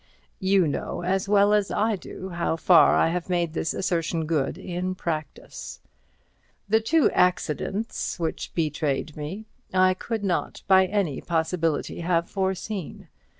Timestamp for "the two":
6.67-7.11